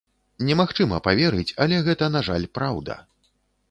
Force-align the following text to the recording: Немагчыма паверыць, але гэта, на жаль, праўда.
Немагчыма 0.47 0.97
паверыць, 1.09 1.55
але 1.67 1.83
гэта, 1.91 2.11
на 2.19 2.27
жаль, 2.33 2.53
праўда. 2.61 3.03